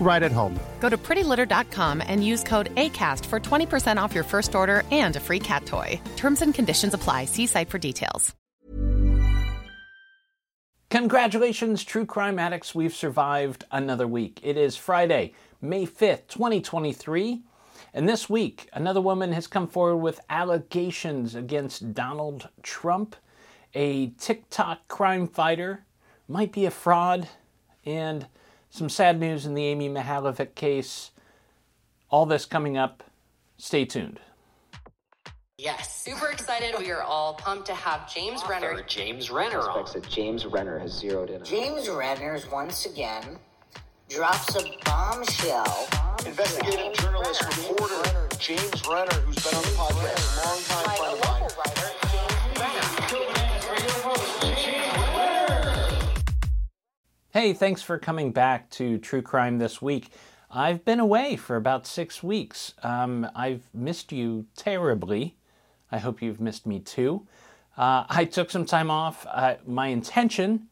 [0.00, 0.58] right at home.
[0.78, 5.20] Go to prettylitter.com and use code ACAST for 20% off your first order and a
[5.20, 6.00] free cat toy.
[6.16, 7.24] Terms and conditions apply.
[7.24, 8.34] See site for details.
[10.88, 12.72] Congratulations, true crime addicts.
[12.72, 14.38] We've survived another week.
[14.44, 17.42] It is Friday, May 5th, 2023.
[17.92, 23.16] And this week, another woman has come forward with allegations against Donald Trump,
[23.74, 25.84] a TikTok crime fighter,
[26.28, 27.28] might be a fraud,
[27.84, 28.28] and
[28.76, 31.10] some sad news in the Amy Mihaljevic case.
[32.10, 33.02] All this coming up.
[33.56, 34.20] Stay tuned.
[35.58, 36.74] Yes, super excited.
[36.78, 38.82] We are all pumped to have James Renner.
[38.86, 39.86] James Renner on.
[39.94, 41.44] that James Renner has zeroed in on.
[41.44, 43.38] James Renner's once again
[44.10, 45.88] drops a bombshell.
[46.26, 51.25] Investigative journalist, reporter James Renner, who's been on the podcast, longtime friend of
[57.36, 60.08] Hey, thanks for coming back to True Crime this week.
[60.50, 62.72] I've been away for about six weeks.
[62.82, 65.36] Um, I've missed you terribly.
[65.92, 67.26] I hope you've missed me too.
[67.76, 69.26] Uh, I took some time off.
[69.30, 70.68] Uh, my intention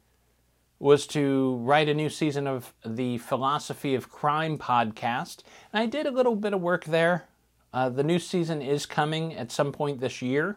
[0.78, 6.06] was to write a new season of the Philosophy of Crime podcast, and I did
[6.06, 7.26] a little bit of work there.
[7.74, 10.56] Uh, the new season is coming at some point this year,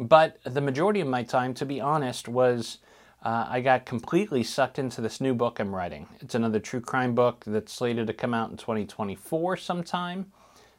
[0.00, 2.78] but the majority of my time, to be honest, was
[3.22, 6.06] uh, I got completely sucked into this new book I'm writing.
[6.20, 10.32] It's another true crime book that's slated to come out in 2024 sometime.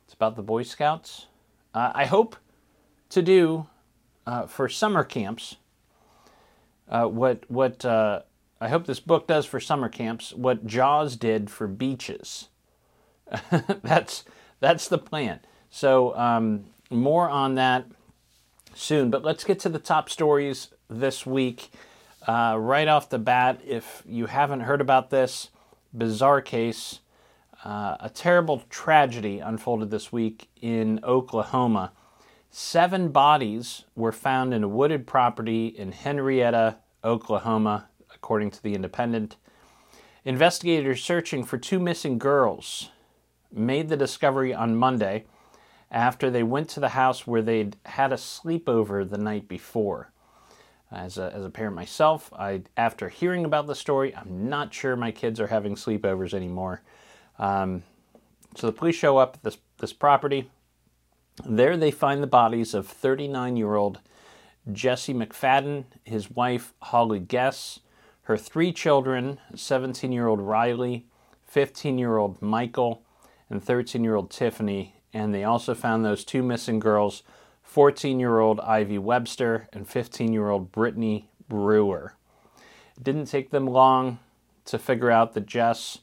[0.05, 1.27] It's about the Boy Scouts.
[1.73, 2.35] Uh, I hope
[3.09, 3.67] to do
[4.25, 5.57] uh, for summer camps
[6.89, 8.21] uh, what what uh,
[8.59, 12.49] I hope this book does for summer camps what Jaws did for beaches.
[13.83, 14.25] that's
[14.59, 15.39] that's the plan.
[15.69, 17.85] So um, more on that
[18.73, 19.09] soon.
[19.09, 21.71] But let's get to the top stories this week.
[22.29, 25.49] Uh, right off the bat, if you haven't heard about this
[25.91, 26.99] bizarre case,
[27.65, 31.91] uh, a terrible tragedy unfolded this week in Oklahoma.
[32.51, 39.35] Seven bodies were found in a wooded property in Henryetta, Oklahoma, according to The Independent.
[40.23, 42.91] Investigators searching for two missing girls
[43.51, 45.25] made the discovery on Monday
[45.89, 50.11] after they went to the house where they'd had a sleepover the night before.
[50.91, 54.95] As a, as a parent myself, I after hearing about the story, I'm not sure
[54.95, 56.81] my kids are having sleepovers anymore.
[57.37, 57.83] Um,
[58.55, 60.49] so the police show up at this this property.
[61.45, 63.99] There they find the bodies of 39 year old
[64.71, 67.79] Jesse McFadden, his wife Holly Guess,
[68.23, 71.05] her three children 17 year old Riley,
[71.45, 73.03] 15 year old Michael,
[73.49, 74.95] and 13 year old Tiffany.
[75.13, 77.23] And they also found those two missing girls
[77.69, 82.15] 14 year old Ivy Webster and 15 year old Brittany Brewer.
[82.97, 84.17] It didn't take them long
[84.65, 85.99] to figure out that Jess,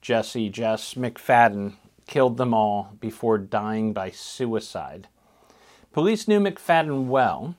[0.00, 1.74] Jesse, Jess McFadden
[2.06, 5.08] killed them all before dying by suicide.
[5.92, 7.56] Police knew McFadden well.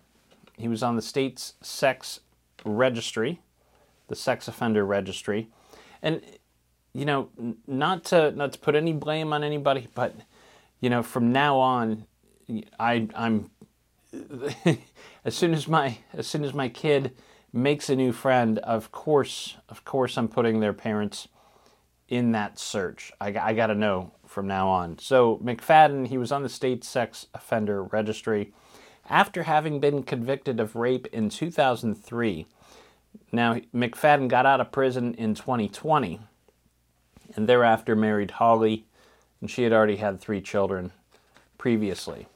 [0.57, 2.21] He was on the state's sex
[2.63, 3.41] registry,
[4.07, 5.49] the sex offender registry.
[6.01, 6.21] And
[6.93, 7.27] you know,
[7.67, 10.15] not to not to put any blame on anybody, but
[10.79, 12.05] you know, from now on,
[12.79, 13.49] I I'm
[15.25, 17.15] as soon as my as soon as my kid
[17.53, 21.27] makes a new friend, of course, of course, I'm putting their parents
[22.07, 23.11] in that search.
[23.19, 24.97] I, I got to know from now on.
[24.99, 28.53] So McFadden, he was on the state sex offender registry
[29.09, 32.45] after having been convicted of rape in 2003.
[33.31, 36.19] Now McFadden got out of prison in 2020,
[37.35, 38.85] and thereafter married Holly,
[39.39, 40.91] and she had already had three children
[41.57, 42.27] previously.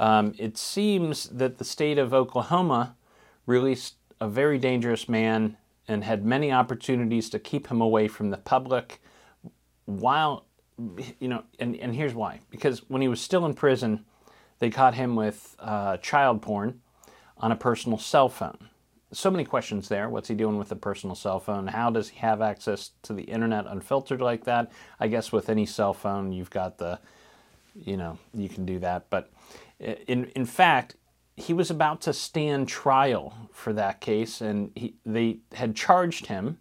[0.00, 2.96] Um, it seems that the state of Oklahoma
[3.44, 8.38] released a very dangerous man and had many opportunities to keep him away from the
[8.38, 9.02] public
[9.84, 10.46] while,
[11.18, 12.40] you know, and, and here's why.
[12.48, 14.06] Because when he was still in prison,
[14.58, 16.80] they caught him with uh, child porn
[17.36, 18.70] on a personal cell phone.
[19.12, 20.08] So many questions there.
[20.08, 21.66] What's he doing with a personal cell phone?
[21.66, 24.72] How does he have access to the internet unfiltered like that?
[24.98, 27.00] I guess with any cell phone, you've got the,
[27.74, 29.10] you know, you can do that.
[29.10, 29.30] But
[29.80, 30.96] in in fact,
[31.36, 36.58] he was about to stand trial for that case, and he, they had charged him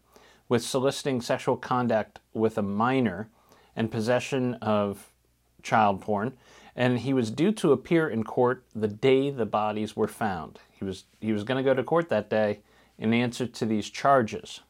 [0.48, 3.30] with soliciting sexual conduct with a minor
[3.76, 5.12] and possession of
[5.62, 6.34] child porn.
[6.76, 10.60] And he was due to appear in court the day the bodies were found.
[10.72, 12.60] He was he was going to go to court that day
[12.98, 14.62] in answer to these charges.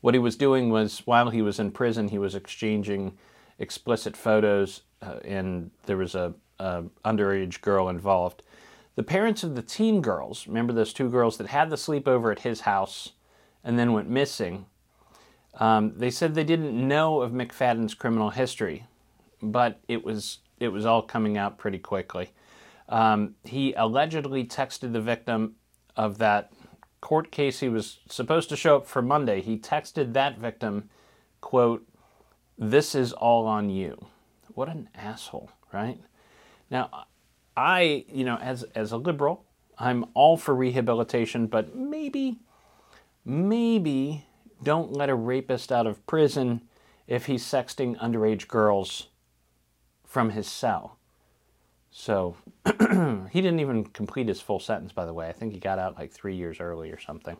[0.00, 3.18] What he was doing was while he was in prison, he was exchanging
[3.58, 8.42] explicit photos, uh, and there was a, a underage girl involved.
[8.96, 12.40] The parents of the teen girls, remember those two girls that had the sleepover at
[12.40, 13.12] his house
[13.64, 14.66] and then went missing,
[15.54, 18.86] um, they said they didn't know of McFadden's criminal history,
[19.42, 22.32] but it was it was all coming out pretty quickly.
[22.88, 25.54] Um, he allegedly texted the victim
[25.96, 26.52] of that
[27.00, 29.40] court case he was supposed to show up for Monday.
[29.40, 30.90] He texted that victim,
[31.40, 31.86] quote,
[32.58, 34.06] "This is all on you."
[34.54, 35.98] What an asshole, right?
[36.70, 37.06] Now,
[37.56, 39.44] I, you know, as as a liberal,
[39.78, 42.38] I'm all for rehabilitation, but maybe
[43.24, 44.26] maybe
[44.62, 46.62] don't let a rapist out of prison
[47.06, 49.08] if he's sexting underage girls
[50.04, 50.96] from his cell.
[51.90, 52.36] So
[52.66, 55.28] he didn't even complete his full sentence, by the way.
[55.28, 57.36] I think he got out like three years early or something.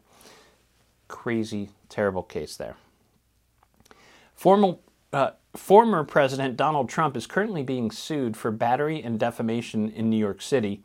[1.09, 2.77] Crazy, terrible case there.
[4.35, 4.81] Formal,
[5.13, 10.17] uh, former President Donald Trump is currently being sued for battery and defamation in New
[10.17, 10.83] York City.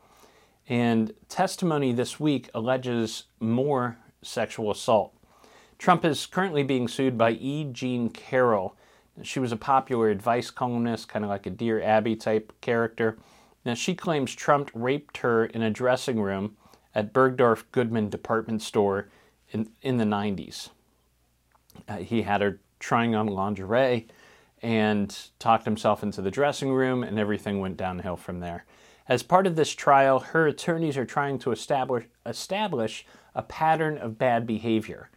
[0.68, 5.14] And testimony this week alleges more sexual assault.
[5.78, 7.66] Trump is currently being sued by E.
[7.66, 8.76] Jean Carroll.
[9.22, 13.18] She was a popular advice columnist, kind of like a Dear Abby type character.
[13.64, 16.56] Now, she claims Trump raped her in a dressing room
[16.94, 19.10] at Bergdorf Goodman department store
[19.52, 20.70] in, in the 90s.
[21.88, 24.08] Uh, he had her trying on lingerie
[24.62, 28.66] and talked himself into the dressing room, and everything went downhill from there.
[29.08, 33.06] As part of this trial, her attorneys are trying to establish, establish
[33.36, 35.10] a pattern of bad behavior.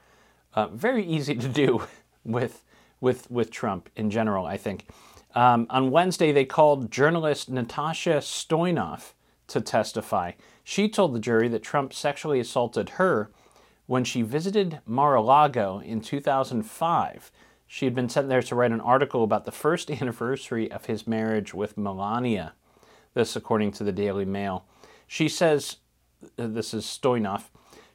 [0.54, 1.84] Uh, very easy to do
[2.24, 2.62] with,
[3.00, 4.86] with, with Trump in general, I think.
[5.34, 9.12] Um, on Wednesday, they called journalist Natasha Stoynoff
[9.46, 10.32] to testify.
[10.64, 13.30] She told the jury that Trump sexually assaulted her
[13.86, 17.30] when she visited Mar a Lago in 2005.
[17.68, 21.06] She had been sent there to write an article about the first anniversary of his
[21.06, 22.54] marriage with Melania.
[23.14, 24.64] This, according to the Daily Mail.
[25.06, 25.76] She says,
[26.38, 27.44] uh, this is Stoynoff,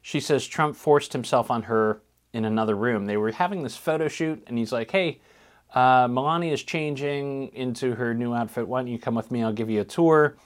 [0.00, 3.06] she says Trump forced himself on her in another room.
[3.06, 5.20] They were having this photo shoot, and he's like, hey,
[5.74, 8.68] uh, Melania is changing into her new outfit.
[8.68, 9.42] Why don't you come with me?
[9.42, 10.36] I'll give you a tour.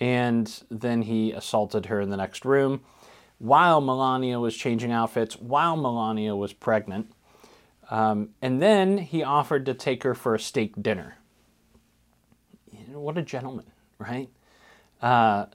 [0.00, 2.82] And then he assaulted her in the next room
[3.38, 7.12] while Melania was changing outfits, while Melania was pregnant.
[7.90, 11.18] Um, and then he offered to take her for a steak dinner.
[12.88, 14.28] What a gentleman, right?
[15.00, 15.46] Uh,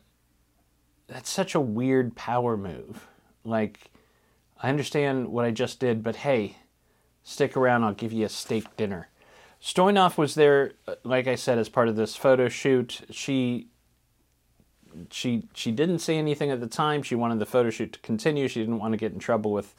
[1.07, 3.07] that's such a weird power move.
[3.43, 3.91] Like,
[4.61, 6.57] I understand what I just did, but hey,
[7.23, 9.09] stick around, I'll give you a steak dinner.
[9.61, 10.73] Stoynoff was there,
[11.03, 13.01] like I said, as part of this photo shoot.
[13.11, 13.67] She
[15.09, 17.03] she she didn't say anything at the time.
[17.03, 18.47] She wanted the photo shoot to continue.
[18.47, 19.75] She didn't want to get in trouble with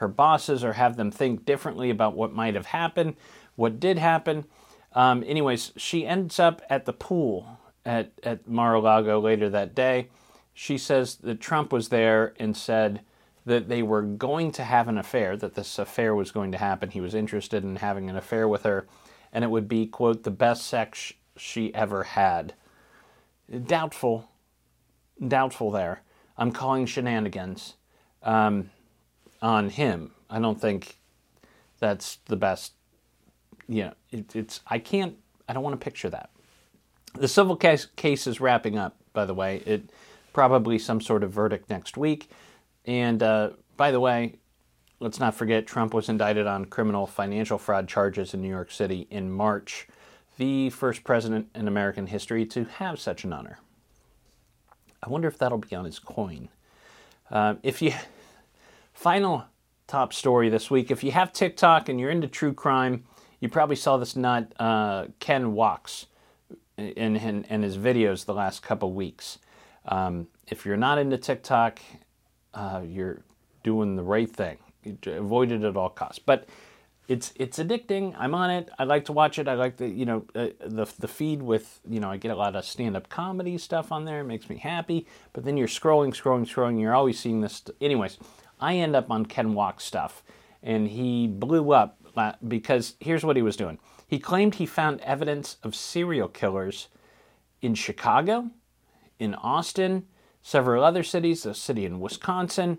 [0.00, 3.14] her bosses or have them think differently about what might have happened,
[3.54, 4.46] what did happen.
[4.94, 10.08] Um, anyways, she ends up at the pool at at Mar-a-Lago later that day.
[10.52, 13.02] She says that Trump was there and said
[13.46, 16.90] that they were going to have an affair, that this affair was going to happen.
[16.90, 18.86] He was interested in having an affair with her
[19.32, 22.54] and it would be, quote, the best sex she ever had.
[23.66, 24.28] Doubtful.
[25.26, 26.02] Doubtful there.
[26.36, 27.74] I'm calling shenanigans
[28.22, 28.70] um,
[29.42, 30.12] on him.
[30.28, 30.98] I don't think
[31.78, 32.72] that's the best.
[33.68, 35.16] You know, it, it's, I can't,
[35.48, 36.30] I don't want to picture that.
[37.14, 39.62] The civil case, case is wrapping up, by the way.
[39.66, 39.90] It
[40.32, 42.30] probably some sort of verdict next week.
[42.86, 44.34] And uh, by the way,
[45.02, 49.06] Let's not forget Trump was indicted on criminal financial fraud charges in New York City
[49.10, 49.88] in March,
[50.36, 53.60] the first president in American history to have such an honor.
[55.02, 56.50] I wonder if that'll be on his coin.
[57.30, 57.94] Uh, if you
[59.00, 59.46] final
[59.86, 63.04] top story this week, if you have TikTok and you're into true crime,
[63.40, 66.04] you probably saw this nut uh, Ken Waks
[66.76, 69.38] in, in, in, his videos the last couple weeks.
[69.86, 71.80] Um, if you're not into TikTok,
[72.52, 73.22] uh, you're
[73.62, 74.58] doing the right thing
[75.06, 76.18] avoid it at all costs.
[76.18, 76.46] But
[77.08, 78.14] it's it's addicting.
[78.18, 78.70] I'm on it.
[78.78, 79.48] I like to watch it.
[79.48, 82.36] I like the you know uh, the the feed with you know I get a
[82.36, 84.20] lot of stand up comedy stuff on there.
[84.20, 85.06] It makes me happy.
[85.32, 86.80] But then you're scrolling, scrolling, scrolling.
[86.80, 87.56] You're always seeing this.
[87.56, 88.18] St- Anyways,
[88.60, 90.22] I end up on Ken Waks stuff,
[90.62, 91.98] and he blew up
[92.46, 93.78] because here's what he was doing.
[94.06, 96.88] He claimed he found evidence of serial killers
[97.62, 98.50] in Chicago,
[99.18, 100.06] in Austin,
[100.42, 102.78] several other cities, a city in Wisconsin,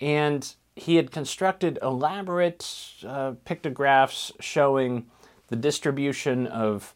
[0.00, 2.66] and he had constructed elaborate
[3.06, 5.06] uh, pictographs showing
[5.48, 6.94] the distribution of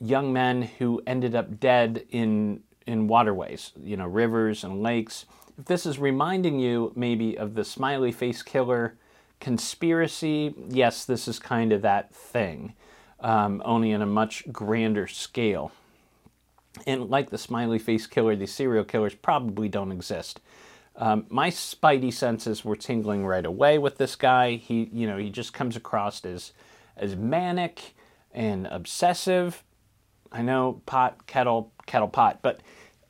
[0.00, 5.26] young men who ended up dead in in waterways, you know, rivers and lakes.
[5.58, 8.96] If this is reminding you maybe of the smiley face killer
[9.40, 12.74] conspiracy, yes, this is kind of that thing,
[13.20, 15.72] um, only in a much grander scale.
[16.86, 20.40] And like the smiley face killer, these serial killers probably don't exist.
[20.96, 24.56] Um, my spidey senses were tingling right away with this guy.
[24.56, 26.52] He, you know, he just comes across as
[26.96, 27.94] as manic
[28.32, 29.62] and obsessive.
[30.32, 32.60] I know pot kettle kettle pot, but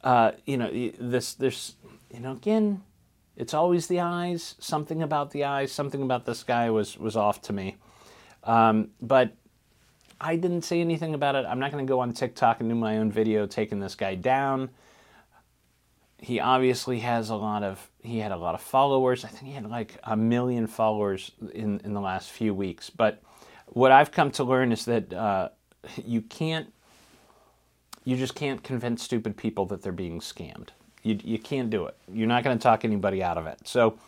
[0.03, 1.35] uh, you know this.
[1.35, 1.77] There's
[2.17, 2.83] you know again,
[3.37, 4.57] it's always the eyes.
[4.59, 5.71] Something about the eyes.
[5.71, 7.77] Something about this guy was was off to me.
[8.43, 9.37] Um, but
[10.21, 11.45] I didn't say anything about it.
[11.47, 14.15] I'm not going to go on TikTok and do my own video taking this guy
[14.17, 14.71] down
[16.19, 19.25] he obviously has a lot of he had a lot of followers.
[19.25, 22.91] I think he had like a million followers in in the last few weeks.
[22.91, 23.23] But
[23.67, 25.51] what I've come to learn is that uh,
[26.05, 26.73] you can't
[28.05, 30.69] you just can't convince stupid people that they're being scammed.
[31.07, 31.97] You you can't do it.
[32.13, 33.61] You're not going to talk anybody out of it.
[33.65, 33.99] So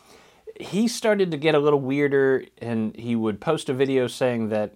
[0.59, 4.75] he started to get a little weirder, and he would post a video saying that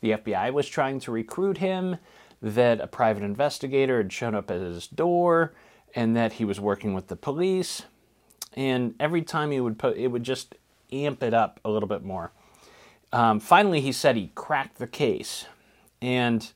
[0.00, 1.96] the FBI was trying to recruit him,
[2.40, 5.54] that a private investigator had shown up at his door
[5.96, 7.82] and that he was working with the police.
[8.52, 10.54] And every time he would put, it would just
[10.92, 12.32] amp it up a little bit more.
[13.12, 15.46] Um, finally, he said he cracked the case,
[16.02, 16.52] and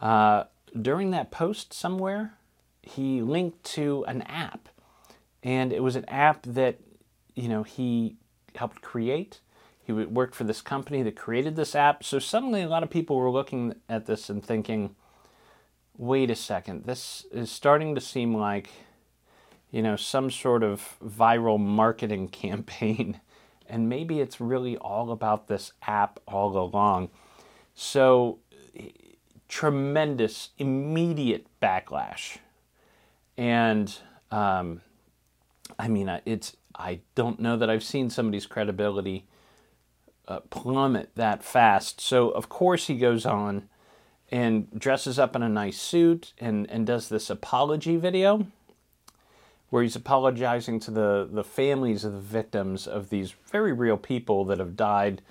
[0.00, 0.44] uh,
[0.80, 2.34] during that post somewhere,
[2.82, 4.68] he linked to an app,
[5.42, 6.78] and it was an app that
[7.34, 8.16] you know he
[8.54, 9.40] helped create.
[9.82, 12.04] He worked for this company that created this app.
[12.04, 14.94] So suddenly, a lot of people were looking at this and thinking,
[15.96, 18.70] wait a second, this is starting to seem like,
[19.70, 23.20] you know, some sort of viral marketing campaign.
[23.68, 27.10] And maybe it's really all about this app all along.
[27.74, 28.38] So,
[28.76, 28.88] eh,
[29.48, 32.38] tremendous, immediate backlash.
[33.40, 33.96] And,
[34.30, 34.82] um,
[35.78, 39.24] I mean, it's, I don't know that I've seen somebody's credibility
[40.28, 42.02] uh, plummet that fast.
[42.02, 43.70] So, of course, he goes on
[44.30, 48.46] and dresses up in a nice suit and, and does this apology video
[49.70, 54.44] where he's apologizing to the, the families of the victims of these very real people
[54.44, 55.22] that have died,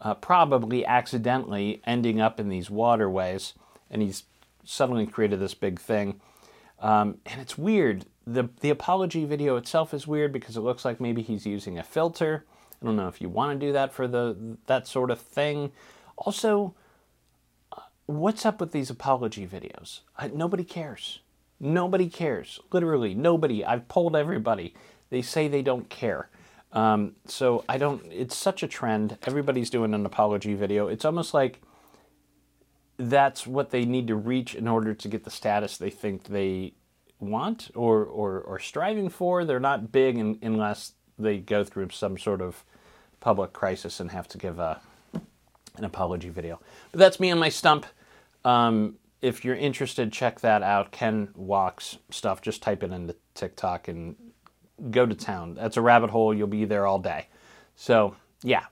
[0.00, 3.54] uh, probably accidentally ending up in these waterways.
[3.90, 4.22] And he's
[4.64, 6.20] suddenly created this big thing.
[6.80, 8.06] Um, and it's weird.
[8.26, 11.82] The, the apology video itself is weird because it looks like maybe he's using a
[11.82, 12.44] filter.
[12.80, 15.72] I don't know if you want to do that for the that sort of thing.
[16.16, 16.74] Also,
[18.06, 20.00] what's up with these apology videos?
[20.16, 21.20] I, nobody cares.
[21.60, 22.60] Nobody cares.
[22.72, 23.64] Literally, nobody.
[23.64, 24.74] I've polled everybody.
[25.10, 26.28] They say they don't care.
[26.72, 29.16] Um, so I don't, it's such a trend.
[29.24, 30.88] Everybody's doing an apology video.
[30.88, 31.60] It's almost like
[32.98, 36.74] that's what they need to reach in order to get the status they think they
[37.20, 39.44] want or, or, or striving for.
[39.44, 42.64] They're not big in, unless they go through some sort of
[43.20, 44.80] public crisis and have to give a,
[45.76, 46.60] an apology video.
[46.90, 47.86] But that's me and my stump.
[48.44, 50.92] Um, if you're interested, check that out.
[50.92, 52.40] Ken Waks stuff.
[52.40, 54.14] Just type it into TikTok and
[54.90, 55.54] go to town.
[55.54, 56.32] That's a rabbit hole.
[56.32, 57.26] You'll be there all day.
[57.74, 58.64] So yeah.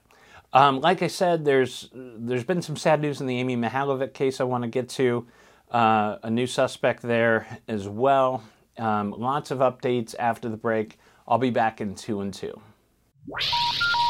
[0.53, 4.39] Um, like I said, there's there's been some sad news in the Amy Mihaljevic case.
[4.39, 5.27] I want to get to
[5.71, 8.43] uh, a new suspect there as well.
[8.77, 10.97] Um, lots of updates after the break.
[11.27, 12.59] I'll be back in two and two.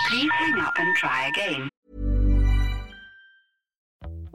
[0.09, 1.69] Please hang up and try again.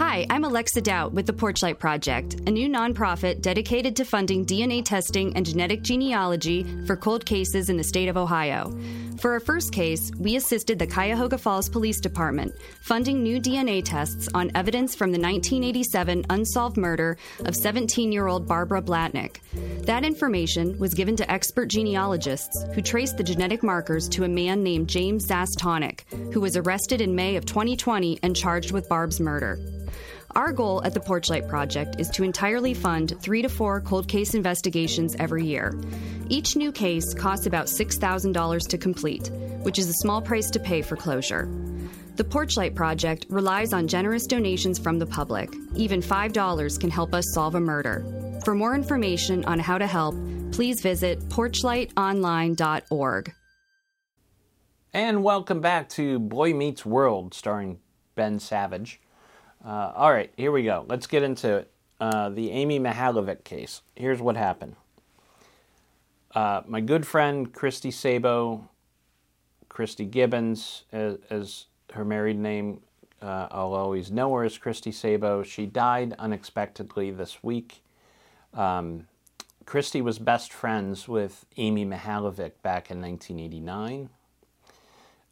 [0.00, 4.82] Hi, I'm Alexa Doubt with the Porchlight Project, a new nonprofit dedicated to funding DNA
[4.82, 8.74] testing and genetic genealogy for cold cases in the state of Ohio.
[9.18, 14.26] For our first case, we assisted the Cuyahoga Falls Police Department funding new DNA tests
[14.32, 19.40] on evidence from the 1987 unsolved murder of 17 year old Barbara Blatnik.
[19.84, 24.62] That information was given to expert genealogists who traced the genetic markers to a man
[24.62, 29.58] named James Zastawnik, who was arrested in May of 2020 and charged with Barb's murder.
[30.36, 34.34] Our goal at the Porchlight Project is to entirely fund three to four cold case
[34.34, 35.74] investigations every year.
[36.28, 39.28] Each new case costs about $6,000 to complete,
[39.62, 41.48] which is a small price to pay for closure.
[42.14, 45.52] The Porchlight Project relies on generous donations from the public.
[45.74, 48.04] Even $5 can help us solve a murder.
[48.44, 50.14] For more information on how to help,
[50.52, 53.32] please visit porchlightonline.org.
[54.92, 57.80] And welcome back to Boy Meets World, starring
[58.14, 59.00] Ben Savage.
[59.64, 60.84] Uh, all right, here we go.
[60.88, 61.70] Let's get into it.
[62.00, 63.82] Uh, the Amy Mihaljevic case.
[63.94, 64.76] Here's what happened.
[66.34, 68.68] Uh, my good friend Christy Sabo,
[69.68, 72.80] Christy Gibbons, as, as her married name,
[73.20, 75.42] uh, I'll always know her as Christy Sabo.
[75.42, 77.82] She died unexpectedly this week.
[78.54, 79.08] Um,
[79.66, 84.08] Christy was best friends with Amy Mihaljevic back in 1989.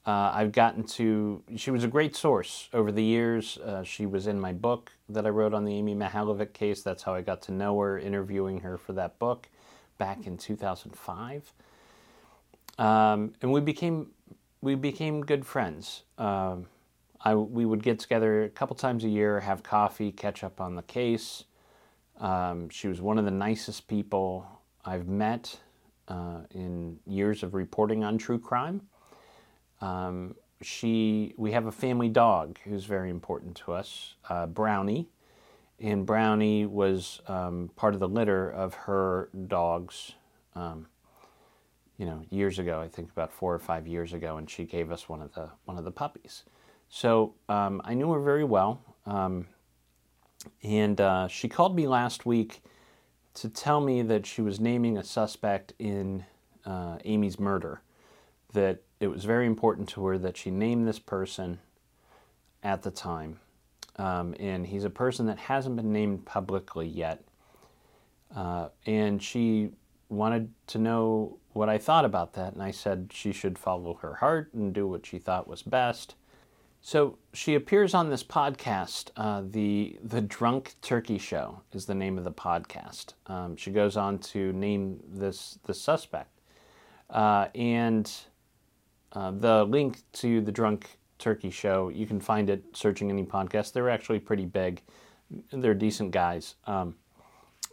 [0.09, 3.59] Uh, I've gotten to, she was a great source over the years.
[3.59, 6.81] Uh, she was in my book that I wrote on the Amy Mihaljevic case.
[6.81, 9.51] That's how I got to know her, interviewing her for that book
[9.99, 11.53] back in 2005.
[12.79, 14.07] Um, and we became,
[14.63, 16.05] we became good friends.
[16.17, 16.69] Um,
[17.21, 20.75] I, we would get together a couple times a year, have coffee, catch up on
[20.75, 21.45] the case.
[22.19, 24.47] Um, she was one of the nicest people
[24.87, 25.61] I've met
[26.09, 28.81] uh, in years of reporting on true crime.
[29.81, 35.09] Um, she, we have a family dog who's very important to us, uh, Brownie,
[35.81, 40.13] and Brownie was um, part of the litter of her dogs.
[40.55, 40.87] Um,
[41.97, 44.91] you know, years ago, I think about four or five years ago, and she gave
[44.91, 46.45] us one of the one of the puppies.
[46.89, 49.47] So um, I knew her very well, um,
[50.63, 52.63] and uh, she called me last week
[53.35, 56.25] to tell me that she was naming a suspect in
[56.65, 57.83] uh, Amy's murder.
[58.53, 61.59] That it was very important to her that she name this person
[62.63, 63.39] at the time.
[63.97, 67.25] Um, and he's a person that hasn't been named publicly yet.
[68.35, 69.71] Uh, and she
[70.09, 74.15] wanted to know what I thought about that, and I said she should follow her
[74.15, 76.15] heart and do what she thought was best.
[76.81, 79.11] So she appears on this podcast.
[79.17, 83.15] Uh, the the Drunk Turkey Show is the name of the podcast.
[83.27, 86.31] Um, she goes on to name this the suspect,
[87.11, 88.11] uh, and
[89.13, 93.73] uh, the link to the Drunk Turkey Show you can find it searching any podcast.
[93.73, 94.83] They're actually pretty big.
[95.53, 96.55] They're decent guys.
[96.67, 96.95] Um,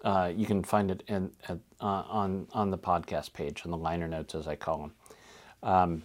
[0.03, 4.07] uh, you can find it in, uh, on on the podcast page on the liner
[4.07, 4.93] notes as I call them.
[5.63, 6.03] Um,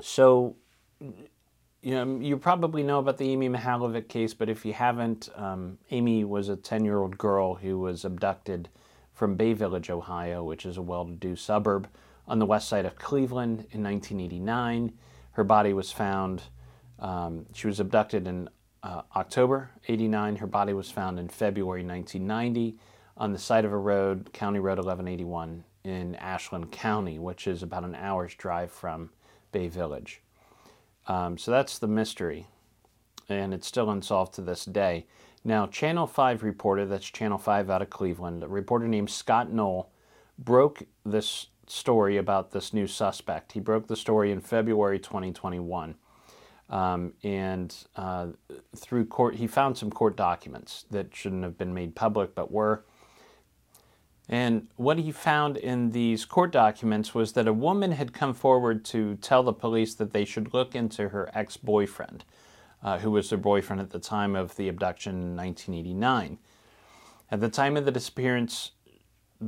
[0.00, 0.56] so
[1.82, 5.78] you know, you probably know about the Amy Mihaljevic case, but if you haven't, um,
[5.90, 8.68] Amy was a 10 year old girl who was abducted
[9.12, 11.88] from Bay Village, Ohio, which is a well to do suburb
[12.26, 14.92] on the west side of Cleveland in 1989.
[15.32, 16.42] Her body was found.
[16.98, 18.48] Um, she was abducted in
[18.82, 20.36] uh, October 89.
[20.36, 22.78] Her body was found in February 1990
[23.16, 27.84] on the side of a road, County Road 1181 in Ashland County, which is about
[27.84, 29.10] an hour's drive from
[29.50, 30.22] Bay Village.
[31.08, 32.46] Um, so that's the mystery,
[33.28, 35.06] and it's still unsolved to this day.
[35.44, 39.90] Now, Channel 5 reporter, that's Channel 5 out of Cleveland, a reporter named Scott Knoll,
[40.38, 43.52] broke this story about this new suspect.
[43.52, 45.94] He broke the story in February 2021.
[46.70, 48.28] Um, and uh,
[48.74, 52.84] through court, he found some court documents that shouldn't have been made public but were.
[54.28, 58.84] And what he found in these court documents was that a woman had come forward
[58.86, 62.24] to tell the police that they should look into her ex boyfriend,
[62.82, 66.38] uh, who was her boyfriend at the time of the abduction in 1989.
[67.30, 68.70] At the time of the disappearance,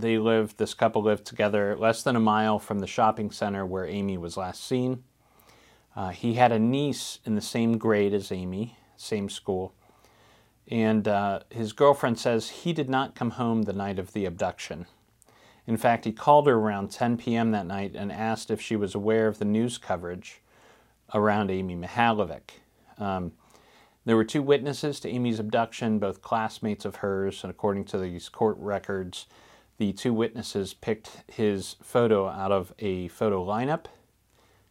[0.00, 3.86] they lived, this couple lived together less than a mile from the shopping center where
[3.86, 5.04] Amy was last seen.
[5.96, 9.74] Uh, he had a niece in the same grade as Amy, same school.
[10.68, 14.86] And uh, his girlfriend says he did not come home the night of the abduction.
[15.66, 17.50] In fact, he called her around 10 p.m.
[17.52, 20.42] that night and asked if she was aware of the news coverage
[21.12, 22.60] around Amy Mihaljevic.
[22.98, 23.32] Um,
[24.04, 28.28] there were two witnesses to Amy's abduction, both classmates of hers, and according to these
[28.28, 29.26] court records,
[29.78, 33.86] the two witnesses picked his photo out of a photo lineup.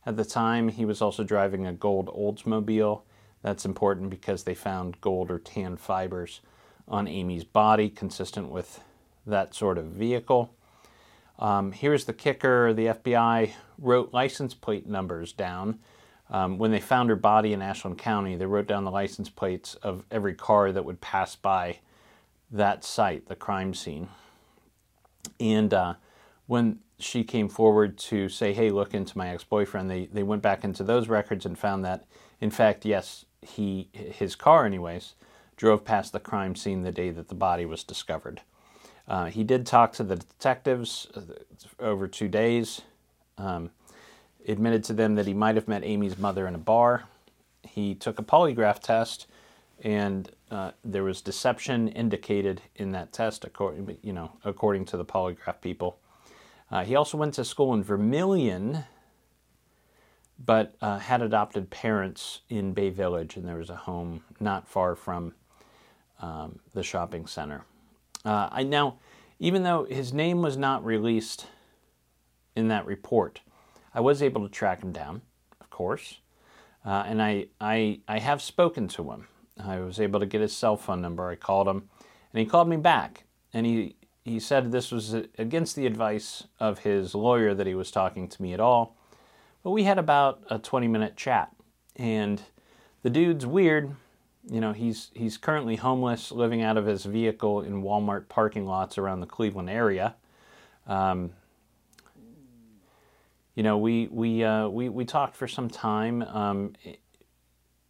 [0.06, 3.02] At the time, he was also driving a gold Oldsmobile
[3.42, 6.42] that's important because they found gold or tan fibers
[6.88, 8.82] on Amy's body, consistent with
[9.26, 10.54] that sort of vehicle.
[11.39, 15.80] Um, here's the kicker the FBI wrote license plate numbers down.
[16.30, 19.76] Um, when they found her body in Ashland County, they wrote down the license plates
[19.76, 21.80] of every car that would pass by
[22.52, 24.08] that site, the crime scene.
[25.39, 25.93] And uh,
[26.47, 30.41] when she came forward to say, hey, look into my ex boyfriend, they, they went
[30.41, 32.05] back into those records and found that,
[32.39, 35.15] in fact, yes, he his car, anyways,
[35.57, 38.41] drove past the crime scene the day that the body was discovered.
[39.07, 41.21] Uh, he did talk to the detectives uh,
[41.79, 42.81] over two days.
[43.38, 43.71] Um,
[44.47, 47.03] admitted to them that he might have met Amy's mother in a bar.
[47.63, 49.27] He took a polygraph test,
[49.83, 55.04] and uh, there was deception indicated in that test, according you know according to the
[55.04, 55.98] polygraph people.
[56.72, 58.84] Uh, he also went to school in Vermilion,
[60.44, 64.96] but uh, had adopted parents in Bay Village, and there was a home not far
[64.96, 65.34] from
[66.22, 67.66] um, the shopping center.
[68.24, 69.00] Uh, I now,
[69.39, 71.48] even though his name was not released
[72.56, 73.42] in that report,
[73.94, 75.24] I was able to track him down,
[75.60, 76.20] of course,
[76.86, 79.28] uh, and I, I I have spoken to him.
[79.62, 81.28] I was able to get his cell phone number.
[81.30, 81.89] I called him,
[82.32, 86.80] and he called me back, and he he said this was against the advice of
[86.80, 88.96] his lawyer that he was talking to me at all
[89.63, 91.52] but we had about a 20 minute chat.
[91.96, 92.42] And
[93.02, 93.96] the dude's weird.
[94.50, 98.98] You know, he's he's currently homeless, living out of his vehicle in Walmart parking lots
[98.98, 100.16] around the Cleveland area.
[100.86, 101.32] Um,
[103.56, 106.74] you know, we we uh, we we talked for some time, um,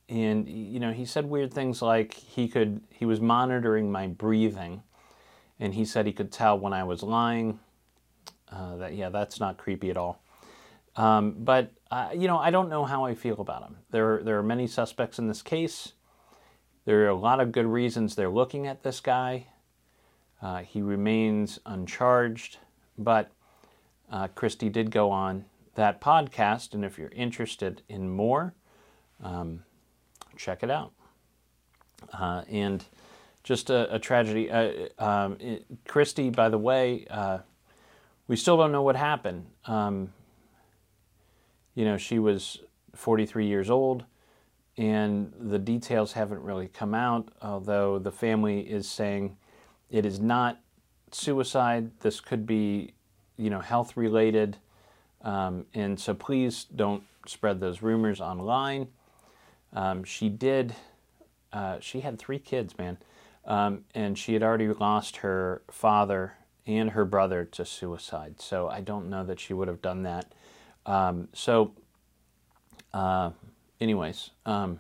[0.10, 4.84] and you know, he said weird things like he could he was monitoring my breathing,
[5.60, 7.60] and he said he could tell when I was lying.
[8.52, 10.22] Uh, that yeah, that's not creepy at all.
[10.96, 13.78] Um, but uh, you know, I don't know how I feel about him.
[13.92, 15.94] There, there are many suspects in this case.
[16.86, 19.48] There are a lot of good reasons they're looking at this guy.
[20.42, 22.58] Uh, he remains uncharged,
[22.98, 23.32] but
[24.12, 28.54] uh, Christy did go on that podcast, and if you're interested in more,
[29.24, 29.64] um,
[30.38, 30.92] check it out.
[32.12, 32.86] Uh, and
[33.44, 34.50] just a, a tragedy.
[34.50, 37.40] Uh, um, it, Christy, by the way, uh,
[38.28, 39.46] we still don't know what happened.
[39.66, 40.14] Um,
[41.76, 42.60] you know, she was
[42.96, 44.06] 43 years old,
[44.78, 49.38] and the details haven't really come out, although the family is saying
[49.90, 50.60] it is not
[51.12, 51.92] suicide.
[52.00, 52.94] This could be,
[53.38, 54.58] you know, health related.
[55.22, 58.88] Um, and so please don't spread those rumors online.
[59.74, 60.76] Um, she did,
[61.52, 62.98] uh, she had three kids, man.
[63.46, 66.34] Um, and she had already lost her father
[66.66, 68.40] and her brother to suicide.
[68.40, 70.32] So I don't know that she would have done that
[70.86, 71.74] um, so,
[72.94, 73.32] uh,
[73.80, 74.80] anyways, um,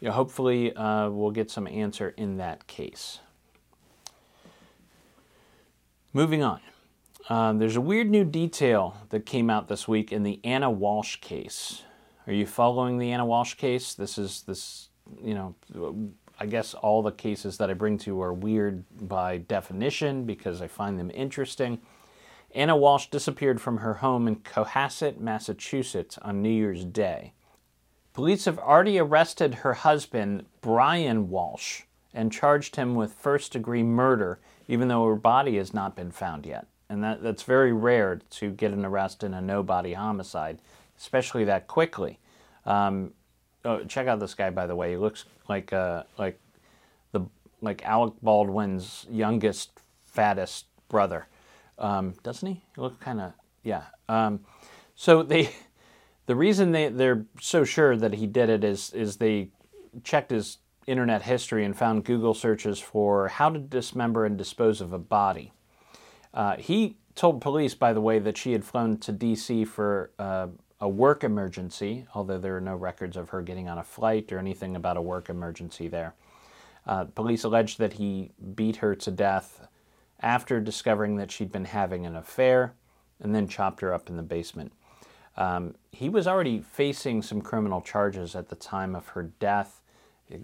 [0.00, 3.20] yeah, hopefully uh, we'll get some answer in that case.
[6.12, 6.60] Moving on.
[7.28, 11.20] Uh, there's a weird new detail that came out this week in the Ana Walshe
[11.20, 11.82] case.
[12.26, 13.94] Are you following the Ana Walshe case?
[13.94, 14.88] This is this,
[15.22, 15.54] you know,
[16.40, 20.60] I guess all the cases that I bring to you are weird by definition because
[20.60, 21.78] I find them interesting.
[22.54, 27.32] Ana Walshe disappeared from her home in Cohasset, Massachusetts on New Year's Day.
[28.12, 31.82] Police have already arrested her husband, Brian Walshe,
[32.14, 36.46] and charged him with first degree murder, even though her body has not been found
[36.46, 36.66] yet.
[36.88, 40.58] And that, that's very rare to get an arrest in a no body homicide,
[40.98, 42.18] especially that quickly.
[42.64, 43.12] Um,
[43.64, 44.90] oh, check out this guy, by the way.
[44.90, 46.40] He looks like uh, like
[47.12, 47.22] the
[47.60, 51.26] like Alec Baldwin's youngest, fattest brother,
[51.78, 52.62] um, doesn't he?
[52.74, 53.32] He looks kind of
[53.62, 53.84] yeah.
[54.08, 54.40] Um,
[54.94, 55.50] so they,
[56.26, 59.50] the reason they they're so sure that he did it is is they
[60.04, 64.92] checked his internet history and found Google searches for how to dismember and dispose of
[64.92, 65.52] a body.
[66.32, 69.64] Uh, he told police, by the way, that she had flown to D.C.
[69.64, 70.48] for uh,
[70.80, 74.38] a work emergency, although there are no records of her getting on a flight or
[74.38, 76.14] anything about a work emergency there.
[76.86, 79.66] Uh, police alleged that he beat her to death
[80.20, 82.74] after discovering that she'd been having an affair
[83.20, 84.72] and then chopped her up in the basement.
[85.36, 89.80] Um, he was already facing some criminal charges at the time of her death.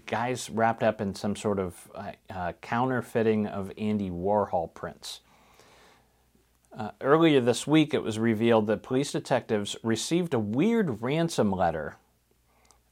[0.05, 5.21] Guys wrapped up in some sort of uh, uh, counterfeiting of Andy Warhol prints.
[6.75, 11.97] Uh, earlier this week, it was revealed that police detectives received a weird ransom letter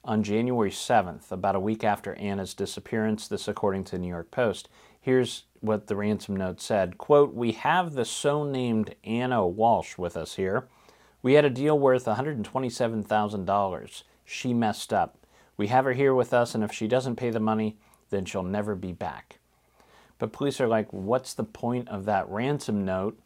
[0.04, 4.30] on January 7th, about a week after Ana's disappearance, this according to the New York
[4.30, 4.70] Post.
[5.00, 7.00] Here's what the ransom note said.
[7.00, 10.67] Quote we have the so named ana walshe with us here.
[11.24, 15.17] We had a deal worth $127000 she messed up.
[15.58, 17.78] We have her here with us and if she doesn't pay the money
[18.12, 19.39] then she'll never be back.
[20.20, 23.20] But police are like what's the point of that ransom note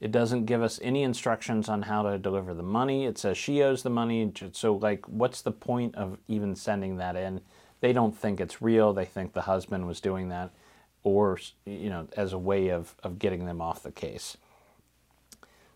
[0.00, 3.62] it doesn't give us any instructions on how to deliver the money it says she
[3.62, 7.40] owes the money so like what's the point of even sending that in
[7.80, 10.50] they don't think it's real they think the husband was doing that
[11.06, 14.36] or you know as a way of, of getting them off the case.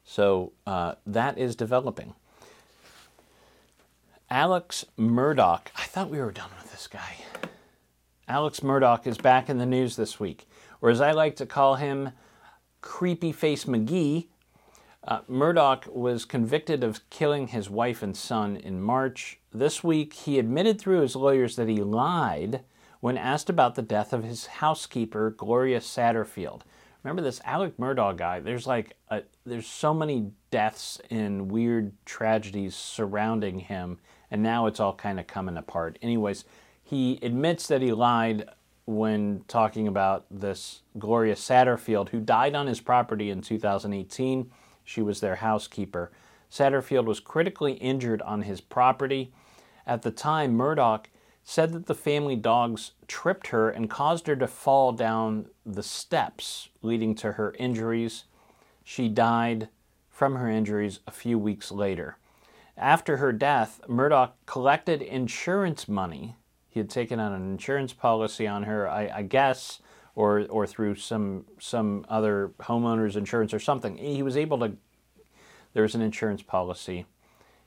[0.04, 2.14] So uh, that is developing.
[4.28, 7.14] Alex Murdaugh, I thought we were done with this guy.
[8.26, 10.48] Alex Murdaugh is back in the news this week,
[10.80, 12.10] or as I like to call him,
[12.80, 14.26] Creepy Face McGee.
[15.06, 19.38] Uh, Murdaugh was convicted of killing his wife and son in March.
[19.52, 22.62] This week, he admitted through his lawyers that he lied
[23.00, 26.60] when asked about the death of his housekeeper, Gloria Satterfield.
[27.02, 28.40] Remember this Alex Murdaugh guy?
[28.40, 33.98] There's like a, there's so many deaths and weird tragedies surrounding him,
[34.30, 35.98] and now it's all kind of coming apart.
[36.02, 36.44] Anyways,
[36.82, 38.50] he admits that he lied
[38.90, 44.50] when talking about this Gloria Satterfield, who died on his property in 2018.
[44.84, 46.10] She was their housekeeper.
[46.50, 49.32] Satterfield was critically injured on his property.
[49.86, 51.04] At the time, Murdaugh
[51.44, 56.68] said that the family dogs tripped her and caused her to fall down the steps,
[56.82, 58.24] leading to her injuries.
[58.82, 59.68] She died
[60.08, 62.18] from her injuries a few weeks later.
[62.76, 66.34] After her death, Murdaugh collected insurance money.
[66.70, 69.80] He had taken out an insurance policy on her, I, I guess,
[70.14, 73.96] or or through some some other homeowner's insurance or something.
[73.98, 74.76] He was able to.
[75.74, 77.06] There was an insurance policy.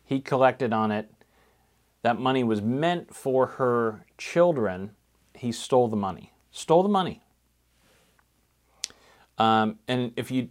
[0.06, 1.10] He collected on it
[2.04, 4.92] that money was meant for her children,
[5.34, 6.34] he stole the money.
[6.52, 7.24] Stole the money.
[9.38, 10.50] Um, and if you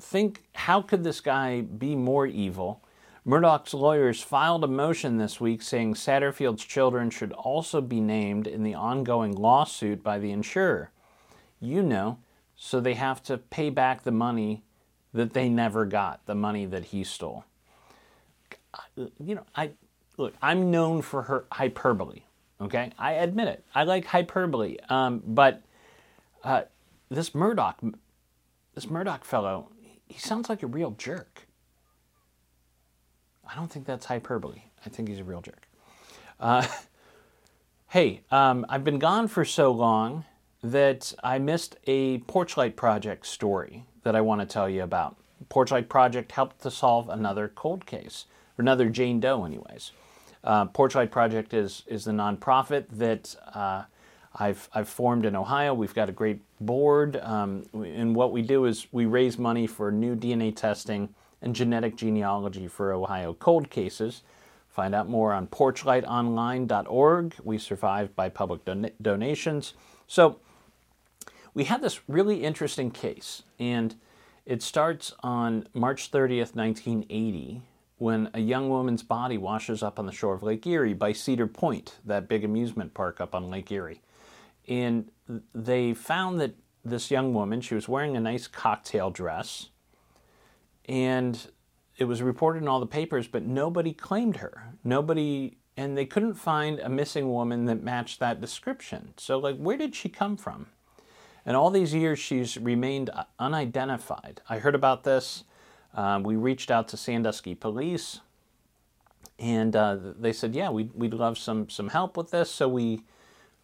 [0.00, 2.82] think, how could this guy be more evil?
[3.26, 8.62] Murdaugh's lawyers filed a motion this week saying Satterfield's children should also be named in
[8.62, 10.90] the ongoing lawsuit by the insurer.
[11.60, 12.18] You know,
[12.56, 14.64] so they have to pay back the money
[15.12, 17.44] that they never got, the money that he stole.
[18.96, 19.72] You know, I
[20.16, 22.22] look, I'm known for her hyperbole.
[22.60, 23.64] Okay, I admit it.
[23.74, 24.76] I like hyperbole.
[24.88, 25.62] Um, but
[26.44, 26.62] uh,
[27.10, 27.94] this Murdaugh,
[28.74, 29.70] this Murdaugh fellow,
[30.06, 31.46] he sounds like a real jerk.
[33.50, 34.62] I don't think that's hyperbole.
[34.84, 35.68] I think he's a real jerk.
[36.38, 36.66] Uh,
[37.88, 40.24] hey, um, I've been gone for so long
[40.62, 45.16] that I missed a Porchlight Project story that I want to tell you about.
[45.48, 48.26] Porchlight Project helped to solve another cold case,
[48.58, 49.92] or another Jane Doe, anyways.
[50.44, 53.84] Uh, Porchlight Project is is the nonprofit that uh,
[54.34, 55.74] I've I've formed in Ohio.
[55.74, 59.90] We've got a great board, um, and what we do is we raise money for
[59.90, 64.22] new DNA testing and genetic genealogy for Ohio cold cases.
[64.68, 67.34] Find out more on porchlightonline.org.
[67.42, 69.74] We survive by public don- donations.
[70.06, 70.38] So
[71.54, 73.96] we had this really interesting case, and
[74.46, 77.62] it starts on March 30th, 1980,
[77.98, 81.46] when a young woman's body washes up on the shore of Lake Erie by Cedar
[81.46, 84.00] Point, that big amusement park up on Lake Erie.
[84.66, 85.10] And
[85.54, 89.68] they found that this young woman, she was wearing a nice cocktail dress.
[90.90, 91.46] And
[91.98, 94.74] it was reported in all the papers, but nobody claimed her.
[94.82, 99.14] Nobody, and they couldn't find a missing woman that matched that description.
[99.16, 100.66] So, like, where did she come from?
[101.46, 104.40] And all these years, she's remained unidentified.
[104.48, 105.44] I heard about this.
[105.94, 108.20] Um, we reached out to Sandusky Police,
[109.38, 113.02] and uh, they said, "Yeah, we'd, we'd love some some help with this." So we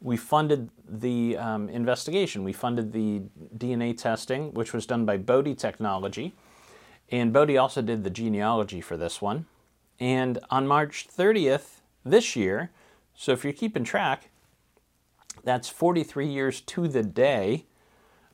[0.00, 2.44] we funded the um, investigation.
[2.44, 3.22] We funded the
[3.56, 6.34] DNA testing, which was done by Bode Technology,
[7.10, 9.46] and Bode also did the genealogy for this one.
[9.98, 12.70] And on March 30th this year,
[13.14, 14.30] so if you're keeping track,
[15.44, 17.66] that's 43 years to the day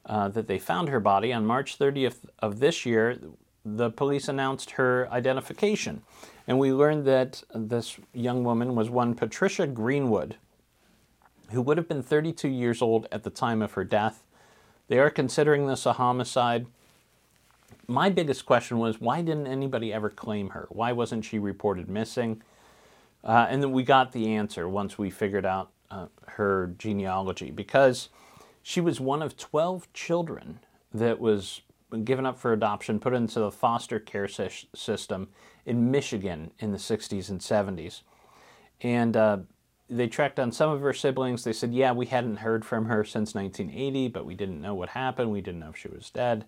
[0.06, 1.32] uh, that they found her body.
[1.32, 3.18] On March 30th of this year,
[3.64, 6.02] the police announced her identification.
[6.48, 10.36] And we learned that this young woman was one Patricia Greenwood,
[11.50, 14.24] who would have been 32 years old at the time of her death.
[14.88, 16.66] They are considering this a homicide.
[17.86, 20.66] My biggest question was why didn't anybody ever claim her?
[20.70, 22.42] Why wasn't she reported missing?
[23.24, 28.08] Uh, and then we got the answer once we figured out uh, her genealogy because
[28.62, 30.60] she was one of 12 children
[30.92, 31.62] that was
[32.04, 35.28] given up for adoption, put into the foster care system
[35.66, 38.02] in Michigan in the 60s and 70s.
[38.80, 39.38] And uh,
[39.90, 41.44] they tracked down some of her siblings.
[41.44, 44.90] They said, yeah, we hadn't heard from her since 1980, but we didn't know what
[44.90, 45.30] happened.
[45.30, 46.46] We didn't know if she was dead.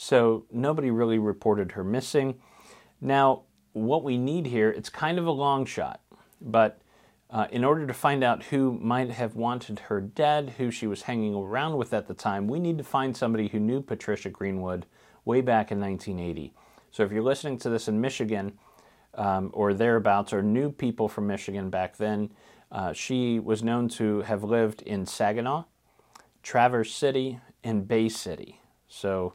[0.00, 2.36] So nobody really reported her missing.
[3.00, 6.00] Now, what we need here, it's kind of a long shot,
[6.40, 6.80] but
[7.30, 11.02] uh, in order to find out who might have wanted her dead, who she was
[11.02, 14.86] hanging around with at the time, we need to find somebody who knew Patricia Greenwood
[15.24, 16.54] way back in 1980.
[16.92, 18.56] So if you're listening to this in Michigan
[19.14, 22.30] um, or thereabouts, or knew people from Michigan back then,
[22.70, 25.64] uh, she was known to have lived in Saginaw,
[26.44, 28.60] Traverse City, and Bay City.
[28.86, 29.34] So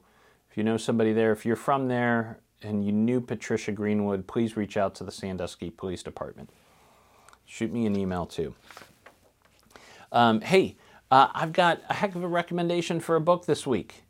[0.54, 4.56] if you know somebody there, if you're from there and you knew Patricia Greenwood, please
[4.56, 6.50] reach out to the Sandusky Police Department
[7.46, 8.56] shoot me an email too.
[10.12, 10.76] Um, hey,
[11.12, 14.04] uh, I've got a heck of a recommendation for a book this week.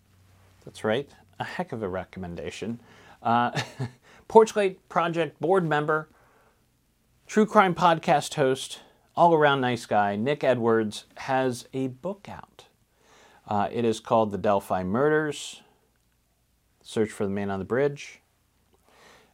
[0.66, 2.80] That's right, a heck of a recommendation.
[3.22, 3.52] Uh,
[4.30, 6.10] Porchlight Project board member,
[7.28, 8.80] true crime podcast host,
[9.16, 12.66] all around nice guy, Nick Edwards, has a book out.
[13.46, 15.62] Uh, it is called The Delphi Murders
[16.84, 18.20] Search for the Man on the Bridge.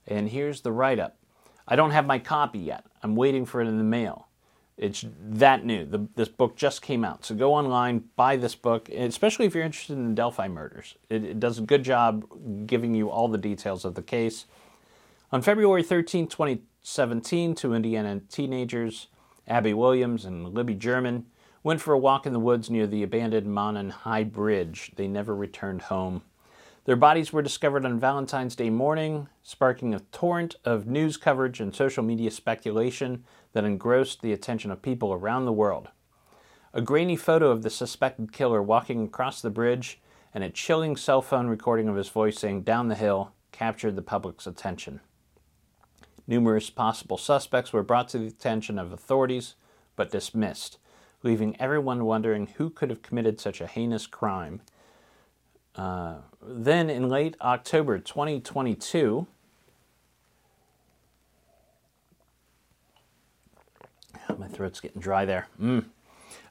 [0.08, 1.18] And here's the write up
[1.68, 2.86] I don't have my copy yet.
[3.04, 4.28] I'm waiting for it in the mail.
[4.78, 5.86] It's that new.
[5.86, 7.26] The, this book just came out.
[7.26, 10.96] So go online, buy this book, especially if you're interested in the Delphi murders.
[11.10, 12.26] It, it does a good job
[12.66, 14.46] giving you all the details of the case.
[15.34, 19.08] On February 13, 2017, two Indiana teenagers,
[19.48, 21.26] Abby Williams and Libby German,
[21.62, 24.92] went for a walk in the woods near the abandoned Monon High Bridge.
[24.96, 26.22] They never returned home.
[26.89, 31.75] Their bodies were discovered on Valentine's Day morning, sparking a torrent of news coverage and
[31.75, 35.89] social media speculation that engrossed the attention of people around the world.
[36.73, 40.02] A grainy photo of the suspected killer walking across the bridge
[40.34, 44.02] and a chilling cell phone recording of his voice saying down the hill captured the
[44.02, 44.99] public's attention.
[46.25, 49.54] Numerous possible suspects were brought to the attention of authorities
[49.95, 50.80] but dismissed,
[51.21, 54.63] leaving everyone wondering who could have committed such a heinous crime
[55.80, 59.26] uh, then in late October 2022,
[64.38, 65.48] my throat's getting dry there.
[65.58, 65.86] Mm.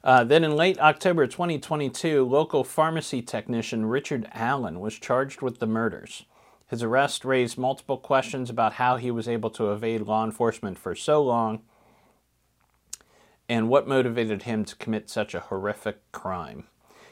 [0.03, 5.67] Uh, then in late October 2022, local pharmacy technician Richard Allen was charged with the
[5.67, 6.25] murders.
[6.65, 10.95] His arrest raised multiple questions about how he was able to evade law enforcement for
[10.95, 11.61] so long
[13.47, 16.65] and what motivated him to commit such a horrific crime.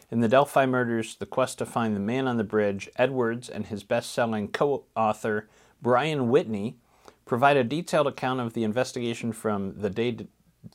[0.09, 3.65] In the Delphi Murders, The Quest to Find the Man on the Bridge, Edwards and
[3.65, 5.49] his best selling co author,
[5.81, 6.77] Brian Whitney,
[7.25, 10.17] provide a detailed account of the investigation from the day,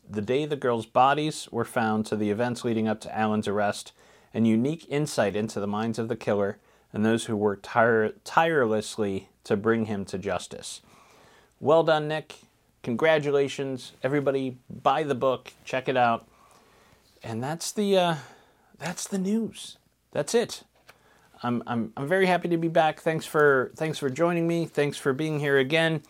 [0.09, 3.93] the day the girls' bodies were found to the events leading up to Allen's arrest,
[4.35, 6.59] and unique insight into the minds of the killer
[6.93, 10.83] and those who worked tire- tirelessly to bring him to justice.
[11.59, 12.35] Well done, Nick.
[12.83, 13.93] Congratulations.
[14.03, 16.29] Everybody, buy the book, check it out.
[17.23, 17.97] And that's the.
[17.97, 18.15] Uh,
[18.83, 19.79] that's the news.
[20.11, 20.65] That's it.
[21.43, 23.01] I'm, I'm, I'm very happy to be back.
[23.01, 24.67] Thanks for thanks for joining me.
[24.67, 26.03] Thanks for being here again.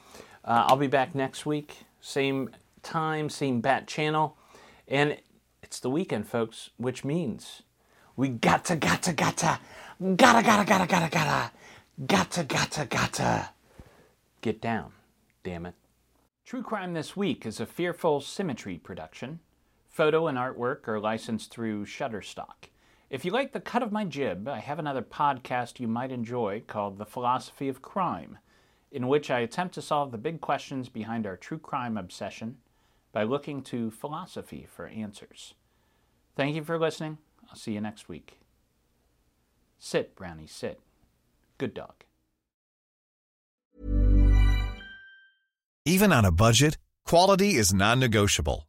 [0.44, 2.50] Uh, I'll be back next week, same
[2.82, 4.36] time, same bat channel,
[4.88, 5.18] and
[5.62, 7.62] it's the weekend, folks, which means
[8.16, 9.58] we gotta gotta gotta
[10.16, 11.50] gotta gotta gotta gotta gotta
[12.06, 13.48] gotta gotta gotta
[14.40, 14.92] get down.
[15.44, 15.74] Damn it.
[16.44, 19.40] True Crime This Week is a Fearful Symmetry production.
[19.92, 22.70] Photo and artwork are licensed through Shutterstock.
[23.10, 26.62] If you like the cut of my jib, I have another podcast you might enjoy
[26.66, 28.38] called The Philosophy of Crime.
[28.92, 32.58] in which I attempt to solve the big questions behind our true crime obsession
[33.10, 35.54] by looking to philosophy for answers.
[36.36, 37.18] Thank you for listening.
[37.48, 38.38] I'll see you next week.
[39.78, 40.80] Sit, Brownie, sit.
[41.58, 42.04] Good dog.
[45.84, 48.68] Even on a budget, quality is non-negotiable.